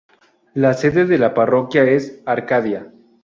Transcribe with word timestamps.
La 0.55 0.73
sede 0.73 1.05
de 1.05 1.19
la 1.19 1.35
parroquia 1.35 1.83
es 1.83 2.23
Arcadia. 2.25 2.91